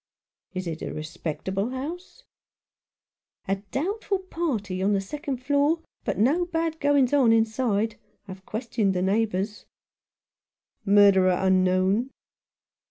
[0.55, 2.23] "Is it a respectable house?""
[3.47, 7.97] A doubtful party on the second floor, but no bad goings on inside.
[8.27, 9.67] I've questioned the neighbours.""
[10.85, 12.09] Murderer unknown